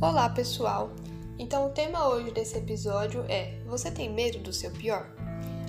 Olá, 0.00 0.28
pessoal! 0.28 0.90
Então, 1.40 1.66
o 1.66 1.70
tema 1.70 2.06
hoje 2.06 2.30
desse 2.30 2.56
episódio 2.56 3.24
é: 3.28 3.58
Você 3.66 3.90
tem 3.90 4.08
medo 4.08 4.38
do 4.38 4.52
seu 4.52 4.70
pior? 4.70 5.10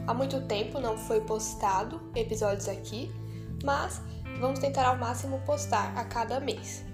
Há 0.05 0.13
muito 0.13 0.39
tempo 0.41 0.79
não 0.79 0.95
foi 0.95 1.21
postado 1.21 1.99
episódios 2.13 2.67
aqui, 2.67 3.11
mas 3.63 3.99
vamos 4.39 4.59
tentar 4.59 4.85
ao 4.85 4.99
máximo 4.99 5.41
postar 5.47 5.97
a 5.97 6.03
cada 6.03 6.39
mês. 6.39 6.85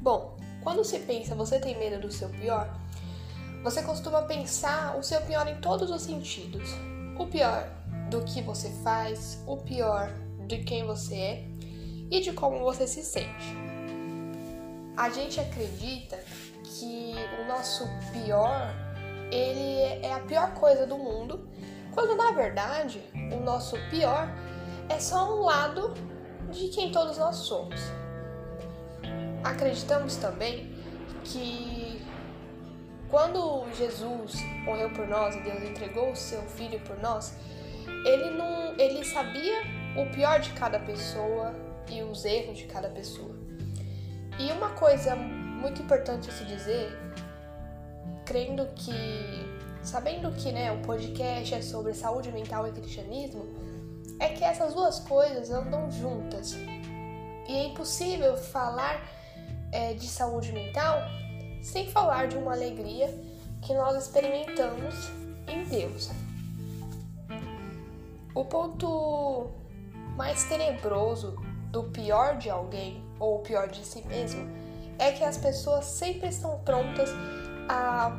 Bom, 0.00 0.36
quando 0.62 0.84
se 0.84 1.00
pensa 1.00 1.34
você 1.34 1.58
tem 1.58 1.76
medo 1.76 2.00
do 2.00 2.12
seu 2.12 2.28
pior, 2.28 2.72
você 3.64 3.82
costuma 3.82 4.22
pensar 4.22 4.96
o 4.96 5.02
seu 5.02 5.20
pior 5.22 5.48
em 5.48 5.60
todos 5.60 5.90
os 5.90 6.02
sentidos. 6.02 6.70
O 7.18 7.26
pior 7.26 7.68
do 8.08 8.22
que 8.22 8.40
você 8.40 8.70
faz, 8.84 9.42
o 9.48 9.56
pior 9.56 10.12
de 10.46 10.58
quem 10.58 10.86
você 10.86 11.16
é 11.16 11.44
e 12.08 12.20
de 12.20 12.32
como 12.32 12.60
você 12.60 12.86
se 12.86 13.02
sente. 13.02 13.56
A 14.96 15.10
gente 15.10 15.38
acredita 15.38 16.18
que 16.68 17.14
o 17.40 17.46
nosso 17.46 17.88
pior, 18.12 18.74
ele 19.30 20.04
é 20.04 20.12
a 20.12 20.20
pior 20.20 20.52
coisa 20.54 20.86
do 20.86 20.98
mundo, 20.98 21.48
quando 21.92 22.14
na 22.16 22.32
verdade 22.32 23.02
o 23.32 23.40
nosso 23.40 23.76
pior 23.90 24.28
é 24.88 24.98
só 25.00 25.34
um 25.34 25.42
lado 25.42 25.94
de 26.50 26.68
quem 26.68 26.92
todos 26.92 27.18
nós 27.18 27.36
somos. 27.36 27.80
Acreditamos 29.42 30.16
também 30.16 30.74
que 31.24 32.02
quando 33.08 33.66
Jesus 33.74 34.34
morreu 34.64 34.90
por 34.90 35.06
nós 35.06 35.34
e 35.34 35.40
Deus 35.40 35.62
entregou 35.62 36.10
o 36.10 36.16
seu 36.16 36.42
filho 36.42 36.80
por 36.80 36.98
nós, 37.00 37.34
ele 38.04 38.30
não, 38.30 38.78
ele 38.78 39.04
sabia 39.04 39.62
o 39.96 40.06
pior 40.14 40.40
de 40.40 40.52
cada 40.52 40.78
pessoa 40.78 41.54
e 41.90 42.02
os 42.02 42.24
erros 42.24 42.58
de 42.58 42.64
cada 42.64 42.88
pessoa. 42.88 43.34
E 44.38 44.52
uma 44.52 44.70
coisa 44.70 45.16
muito 45.58 45.82
importante 45.82 46.32
se 46.32 46.44
dizer, 46.44 46.96
crendo 48.24 48.66
que, 48.74 48.94
sabendo 49.82 50.30
que 50.32 50.52
né, 50.52 50.72
o 50.72 50.78
podcast 50.82 51.54
é 51.54 51.62
sobre 51.62 51.92
saúde 51.94 52.30
mental 52.30 52.66
e 52.68 52.72
cristianismo, 52.72 53.44
é 54.20 54.28
que 54.28 54.44
essas 54.44 54.74
duas 54.74 55.00
coisas 55.00 55.50
andam 55.50 55.90
juntas. 55.90 56.54
E 57.48 57.52
é 57.52 57.64
impossível 57.64 58.36
falar 58.36 59.02
é, 59.72 59.94
de 59.94 60.06
saúde 60.06 60.52
mental 60.52 61.00
sem 61.62 61.90
falar 61.90 62.28
de 62.28 62.36
uma 62.36 62.52
alegria 62.52 63.08
que 63.62 63.74
nós 63.74 64.04
experimentamos 64.04 65.10
em 65.46 65.64
Deus. 65.64 66.10
O 68.34 68.44
ponto 68.44 69.50
mais 70.16 70.44
tenebroso 70.44 71.36
do 71.70 71.84
pior 71.84 72.36
de 72.36 72.48
alguém 72.48 73.02
ou 73.18 73.36
o 73.36 73.38
pior 73.40 73.68
de 73.68 73.84
si 73.84 74.06
mesmo 74.06 74.67
é 74.98 75.12
que 75.12 75.24
as 75.24 75.36
pessoas 75.36 75.84
sempre 75.84 76.28
estão 76.28 76.58
prontas 76.60 77.10
a 77.68 78.12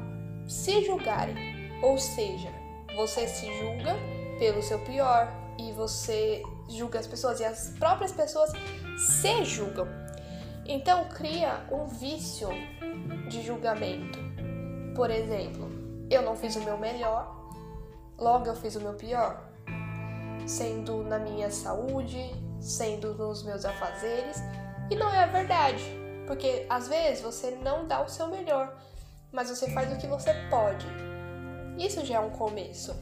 se 0.48 0.86
julgarem. 0.86 1.36
Ou 1.84 1.98
seja, 1.98 2.50
você 2.96 3.28
se 3.28 3.46
julga 3.60 3.96
pelo 4.38 4.62
seu 4.62 4.80
pior 4.80 5.32
e 5.58 5.72
você 5.74 6.44
julga 6.68 7.00
as 7.00 7.08
pessoas 7.08 7.40
e 7.40 7.46
as 7.46 7.70
próprias 7.78 8.12
pessoas 8.12 8.52
se 8.98 9.44
julgam. 9.44 9.88
Então 10.66 11.06
cria 11.10 11.66
um 11.72 11.86
vício 11.86 12.50
de 13.30 13.42
julgamento. 13.42 14.20
Por 14.96 15.10
exemplo, 15.10 15.70
eu 16.10 16.22
não 16.22 16.36
fiz 16.36 16.56
o 16.56 16.62
meu 16.62 16.78
melhor, 16.78 17.52
logo 18.18 18.46
eu 18.46 18.56
fiz 18.56 18.76
o 18.76 18.82
meu 18.82 18.94
pior. 18.94 19.46
Sendo 20.46 21.04
na 21.04 21.20
minha 21.20 21.52
saúde, 21.52 22.32
sendo 22.60 23.14
nos 23.14 23.44
meus 23.44 23.66
afazeres, 23.66 24.38
e 24.90 24.96
não 24.96 25.14
é 25.14 25.24
a 25.24 25.28
verdade. 25.28 25.84
Porque 26.30 26.68
às 26.70 26.88
vezes 26.88 27.24
você 27.24 27.50
não 27.50 27.88
dá 27.88 28.04
o 28.04 28.08
seu 28.08 28.28
melhor, 28.28 28.78
mas 29.32 29.50
você 29.50 29.68
faz 29.72 29.92
o 29.92 29.98
que 29.98 30.06
você 30.06 30.32
pode. 30.48 30.86
Isso 31.76 32.06
já 32.06 32.18
é 32.18 32.20
um 32.20 32.30
começo. 32.30 32.96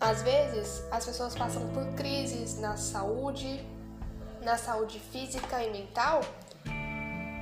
Às 0.00 0.20
vezes 0.20 0.84
as 0.90 1.06
pessoas 1.06 1.36
passam 1.36 1.68
por 1.68 1.86
crises 1.94 2.58
na 2.58 2.76
saúde, 2.76 3.64
na 4.42 4.58
saúde 4.58 4.98
física 4.98 5.62
e 5.62 5.70
mental 5.70 6.22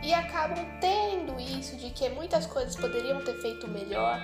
e 0.03 0.13
acabam 0.13 0.59
tendo 0.83 1.41
isso 1.41 1.75
de 1.79 1.89
que 1.89 2.11
muitas 2.11 2.45
coisas 2.45 2.77
poderiam 2.77 3.25
ter 3.25 3.41
feito 3.41 3.67
melhor 3.67 4.21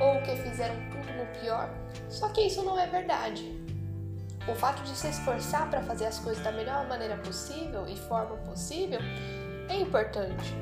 ou 0.00 0.20
que 0.22 0.34
fizeram 0.34 0.74
tudo 0.90 1.12
no 1.16 1.40
pior. 1.40 1.70
Só 2.08 2.28
que 2.30 2.40
isso 2.40 2.60
não 2.64 2.76
é 2.76 2.88
verdade. 2.88 3.64
O 4.48 4.54
fato 4.56 4.82
de 4.82 4.96
se 4.96 5.06
esforçar 5.06 5.70
para 5.70 5.80
fazer 5.84 6.06
as 6.06 6.18
coisas 6.18 6.42
da 6.42 6.50
melhor 6.50 6.88
maneira 6.88 7.16
possível 7.18 7.86
e 7.86 7.96
forma 7.96 8.36
possível 8.38 8.98
é 9.68 9.76
importante. 9.76 10.54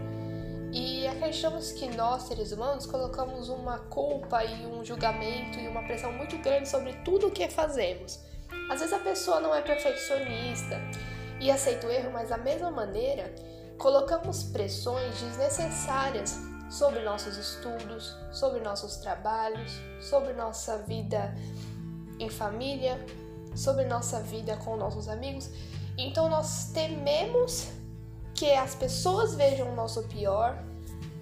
E 0.73 1.07
acreditamos 1.07 1.71
que 1.73 1.89
nós, 1.95 2.25
seres 2.25 2.51
humanos, 2.51 2.85
colocamos 2.85 3.49
uma 3.49 3.79
culpa 3.79 4.45
e 4.45 4.67
um 4.67 4.85
julgamento 4.85 5.59
e 5.61 5.69
uma 5.69 5.85
pressão 5.85 6.13
muito 6.13 6.37
grande 6.39 6.69
sobre 6.69 6.93
tudo 7.05 7.29
o 7.29 7.31
que 7.31 7.49
fazemos. 7.49 8.19
Às 8.69 8.81
vezes 8.81 8.93
a 8.93 8.99
pessoa 8.99 9.41
não 9.41 9.55
é 9.55 9.61
perfeccionista 9.61 10.81
e 11.41 11.51
aceita 11.51 11.87
o 11.87 11.91
erro, 11.91 12.11
mas 12.13 12.31
da 12.31 12.39
mesma 12.39 12.71
maneira 12.71 13.33
colocamos 13.79 14.43
pressões 14.45 15.21
desnecessárias 15.21 16.39
sobre 16.71 17.01
nossos 17.01 17.37
estudos, 17.37 18.17
sobre 18.33 18.61
nossos 18.61 18.97
trabalhos, 18.97 19.73
sobre 20.01 20.33
nossa 20.33 20.79
vida 20.79 21.35
em 22.19 22.29
família, 22.29 22.99
sobre 23.55 23.85
nossa 23.85 24.21
vida 24.21 24.57
com 24.57 24.77
nossos 24.77 25.09
amigos. 25.09 25.51
Então 25.97 26.29
nós 26.29 26.73
tememos 26.73 27.69
que 28.35 28.53
as 28.53 28.75
pessoas 28.75 29.35
vejam 29.35 29.71
o 29.73 29.75
nosso 29.75 30.03
pior, 30.05 30.63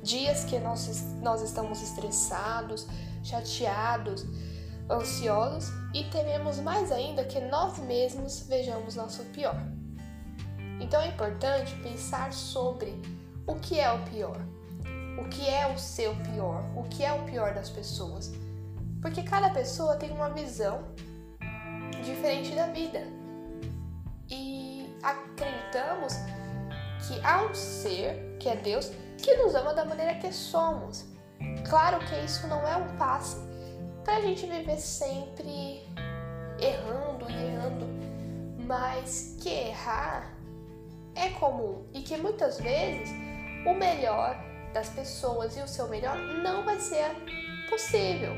dias 0.02 0.44
que 0.44 0.58
nós, 0.58 1.04
nós 1.20 1.42
estamos 1.42 1.82
estressados, 1.82 2.86
chateados, 3.22 4.26
ansiosos 4.90 5.70
e 5.94 6.04
tememos 6.04 6.58
mais 6.58 6.90
ainda 6.90 7.24
que 7.24 7.40
nós 7.40 7.78
mesmos 7.78 8.46
vejamos 8.48 8.96
nosso 8.96 9.22
pior. 9.26 9.56
Então 10.80 11.00
é 11.00 11.08
importante 11.08 11.74
pensar 11.76 12.32
sobre 12.32 13.00
o 13.46 13.54
que 13.56 13.78
é 13.78 13.92
o 13.92 14.02
pior, 14.04 14.40
o 15.18 15.28
que 15.28 15.48
é 15.48 15.72
o 15.72 15.78
seu 15.78 16.14
pior, 16.16 16.64
o 16.76 16.82
que 16.84 17.04
é 17.04 17.12
o 17.12 17.24
pior 17.24 17.54
das 17.54 17.70
pessoas, 17.70 18.32
porque 19.00 19.22
cada 19.22 19.50
pessoa 19.50 19.96
tem 19.96 20.10
uma 20.10 20.30
visão 20.30 20.82
diferente 22.04 22.54
da 22.54 22.66
vida 22.66 23.06
e 24.28 24.96
acreditamos 25.02 26.14
que 27.12 27.20
há 27.26 27.42
um 27.42 27.54
ser, 27.54 28.36
que 28.40 28.48
é 28.48 28.56
Deus, 28.56 28.90
que 29.18 29.36
nos 29.36 29.54
ama 29.54 29.74
da 29.74 29.84
maneira 29.84 30.14
que 30.14 30.32
somos. 30.32 31.04
Claro 31.68 31.98
que 32.06 32.14
isso 32.24 32.46
não 32.46 32.66
é 32.66 32.76
um 32.76 32.96
passe 32.96 33.36
para 34.02 34.16
a 34.16 34.20
gente 34.22 34.46
viver 34.46 34.78
sempre 34.78 35.86
errando 36.58 37.30
e 37.30 37.34
errando, 37.34 37.86
mas 38.66 39.36
que 39.40 39.50
errar 39.50 40.32
é 41.14 41.28
comum 41.30 41.84
e 41.92 42.00
que 42.00 42.16
muitas 42.16 42.58
vezes 42.58 43.10
o 43.66 43.74
melhor 43.74 44.34
das 44.72 44.88
pessoas 44.88 45.56
e 45.56 45.60
o 45.60 45.68
seu 45.68 45.88
melhor 45.88 46.16
não 46.16 46.64
vai 46.64 46.80
ser 46.80 47.10
possível, 47.68 48.32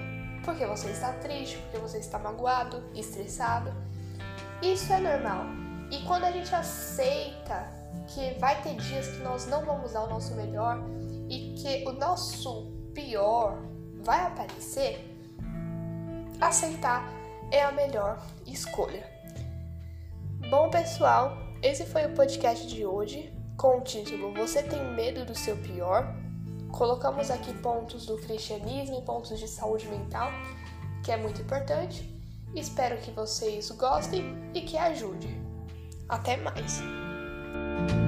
porque 0.45 0.67
você 0.67 0.91
está 0.91 1.13
triste, 1.13 1.59
porque 1.59 1.79
você 1.79 1.99
está 1.99 2.19
magoado, 2.19 2.83
estressado. 2.93 3.73
Isso 4.61 4.93
é 4.93 4.99
normal. 4.99 5.45
E 5.91 6.03
quando 6.05 6.25
a 6.25 6.33
gente 6.33 6.53
aceita 6.53 7.84
que 8.09 8.39
vai 8.39 8.61
ter 8.63 8.77
dias 8.77 9.09
que 9.09 9.23
nós 9.23 9.47
não 9.47 9.65
vamos 9.65 9.93
dar 9.93 10.05
o 10.05 10.09
nosso 10.09 10.35
melhor 10.35 10.79
e 11.29 11.55
que 11.55 11.89
o 11.89 11.93
nosso 11.93 12.73
pior 12.95 13.59
vai 14.03 14.27
aparecer, 14.27 15.11
aceitar 16.41 17.13
é 17.51 17.63
a 17.63 17.73
melhor 17.73 18.21
escolha. 18.47 19.09
Bom, 20.51 20.71
pessoal, 20.71 21.37
esse 21.63 21.85
foi 21.85 22.07
o 22.07 22.15
podcast 22.15 22.67
de 22.67 22.85
hoje 22.85 23.33
com 23.57 23.79
o 23.79 23.81
título 23.81 24.35
Você 24.35 24.63
tem 24.63 24.85
medo 24.93 25.25
do 25.25 25.35
seu 25.35 25.57
pior? 25.57 26.15
Colocamos 26.71 27.31
aqui 27.31 27.53
pontos 27.55 28.07
do 28.07 28.17
cristianismo 28.19 28.99
e 28.99 29.03
pontos 29.03 29.39
de 29.39 29.49
saúde 29.49 29.87
mental, 29.89 30.31
que 31.05 31.13
é 31.13 31.17
muito 31.17 31.41
importante. 31.41 32.13
Espero 32.55 32.99
que 32.99 33.11
vocês 33.11 33.71
gostem 33.71 34.25
e 34.53 34.61
que 34.61 34.77
ajude. 34.77 35.29
Até 36.09 36.37
mais! 36.37 37.04
thank 37.77 37.93
you 37.93 38.04